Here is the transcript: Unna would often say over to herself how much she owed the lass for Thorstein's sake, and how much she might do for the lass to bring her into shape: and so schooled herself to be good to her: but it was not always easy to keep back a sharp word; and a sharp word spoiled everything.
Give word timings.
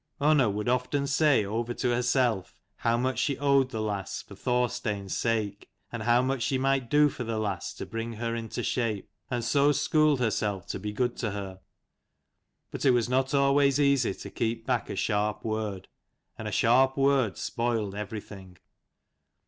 Unna 0.19 0.49
would 0.49 0.67
often 0.67 1.05
say 1.05 1.45
over 1.45 1.75
to 1.75 1.89
herself 1.93 2.55
how 2.77 2.97
much 2.97 3.19
she 3.19 3.37
owed 3.37 3.69
the 3.69 3.79
lass 3.83 4.23
for 4.23 4.33
Thorstein's 4.33 5.15
sake, 5.15 5.69
and 5.91 6.01
how 6.01 6.23
much 6.23 6.41
she 6.41 6.57
might 6.57 6.89
do 6.89 7.07
for 7.07 7.23
the 7.23 7.37
lass 7.37 7.71
to 7.75 7.85
bring 7.85 8.13
her 8.13 8.33
into 8.33 8.63
shape: 8.63 9.11
and 9.29 9.43
so 9.45 9.71
schooled 9.71 10.19
herself 10.19 10.65
to 10.65 10.79
be 10.79 10.91
good 10.91 11.15
to 11.17 11.29
her: 11.29 11.59
but 12.71 12.83
it 12.83 12.89
was 12.89 13.09
not 13.09 13.35
always 13.35 13.79
easy 13.79 14.15
to 14.15 14.31
keep 14.31 14.65
back 14.65 14.89
a 14.89 14.95
sharp 14.95 15.45
word; 15.45 15.87
and 16.35 16.47
a 16.47 16.51
sharp 16.51 16.97
word 16.97 17.37
spoiled 17.37 17.93
everything. 17.93 18.57